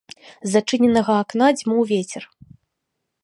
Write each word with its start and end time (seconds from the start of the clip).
З 0.51 0.61
адчыненага 0.61 1.13
акна 1.25 1.47
дзьмуў 1.59 1.81
вецер. 1.91 2.23